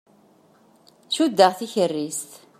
[1.15, 2.31] Cuddeɣ tikerrist.